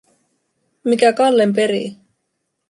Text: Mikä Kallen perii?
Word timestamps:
Mikä 0.83 1.13
Kallen 1.13 1.53
perii? 1.53 1.97